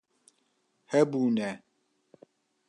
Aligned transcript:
Hebûne 0.91 1.51